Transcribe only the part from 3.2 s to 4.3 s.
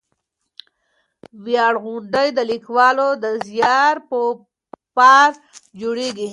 د زیار په